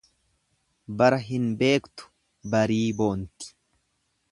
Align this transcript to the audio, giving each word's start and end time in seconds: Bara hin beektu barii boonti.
Bara 1.01 1.19
hin 1.25 1.45
beektu 1.59 2.09
barii 2.55 2.83
boonti. 3.03 3.55